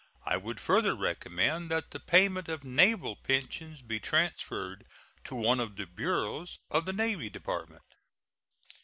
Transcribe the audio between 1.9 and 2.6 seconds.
the payment